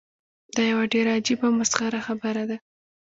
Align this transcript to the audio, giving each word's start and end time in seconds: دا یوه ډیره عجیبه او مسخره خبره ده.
دا 0.55 0.63
یوه 0.71 0.85
ډیره 0.93 1.11
عجیبه 1.17 1.45
او 1.49 1.53
مسخره 1.59 1.99
خبره 2.07 2.43
ده. 2.49 2.57